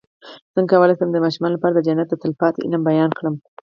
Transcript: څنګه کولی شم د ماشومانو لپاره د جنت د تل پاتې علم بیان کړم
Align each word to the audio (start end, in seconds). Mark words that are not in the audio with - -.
څنګه 0.55 0.71
کولی 0.71 0.93
شم 0.99 1.09
د 1.13 1.17
ماشومانو 1.25 1.55
لپاره 1.55 1.73
د 1.73 1.79
جنت 1.87 2.07
د 2.09 2.13
تل 2.21 2.31
پاتې 2.41 2.59
علم 2.65 2.81
بیان 2.89 3.09
کړم 3.17 3.35